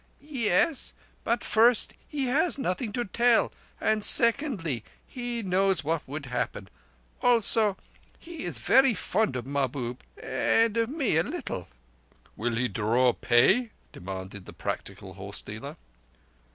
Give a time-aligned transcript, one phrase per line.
[0.19, 6.25] "Ye es; but first, he has nothing to tell; and secondly, he knows what would
[6.25, 6.69] happen.
[7.21, 7.77] Also,
[8.17, 11.69] he is very fond of Mahbub, and of me a little."
[12.35, 15.77] "Will he draw pay?" demanded the practical horse dealer.